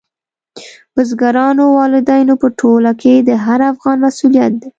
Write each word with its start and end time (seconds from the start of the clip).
بزګرانو، 0.93 1.65
والدینو 1.79 2.33
په 2.41 2.47
ټوله 2.59 2.91
کې 3.01 3.13
د 3.27 3.29
هر 3.45 3.59
افغان 3.71 3.97
مسؤلیت 4.05 4.51
دی. 4.61 4.69